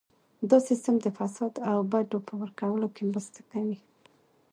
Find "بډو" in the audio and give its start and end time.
1.91-2.19